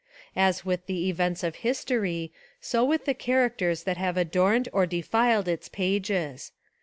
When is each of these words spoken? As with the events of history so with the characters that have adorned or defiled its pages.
As 0.35 0.65
with 0.65 0.87
the 0.87 1.07
events 1.09 1.43
of 1.43 1.57
history 1.57 2.31
so 2.59 2.83
with 2.83 3.05
the 3.05 3.13
characters 3.13 3.83
that 3.83 3.97
have 3.97 4.17
adorned 4.17 4.67
or 4.73 4.87
defiled 4.87 5.47
its 5.47 5.69
pages. 5.69 6.51